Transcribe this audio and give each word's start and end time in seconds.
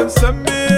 نسمي 0.00 0.77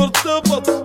قلب 0.00 0.79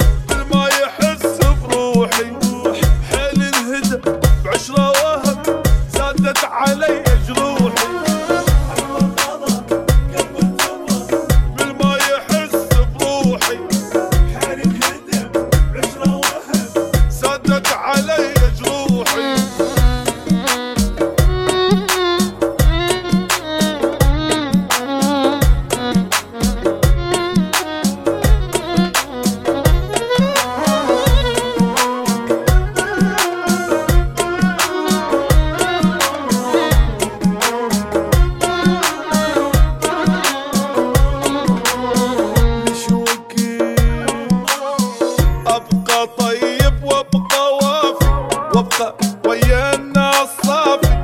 عيننا 49.55 50.11
الصافي 50.23 50.97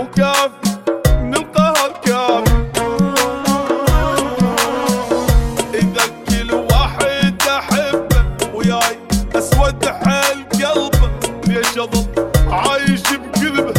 وكافي 0.00 0.70
من 1.22 1.34
القهر 1.34 1.92
كافي 2.04 2.54
إذا 5.74 6.06
كل 6.28 6.54
واحد 6.54 7.42
احبه 7.42 8.24
وياي 8.54 8.98
أسود 9.36 9.84
ليش 11.46 11.76
عايش 12.50 13.02
بكذبه 13.12 13.74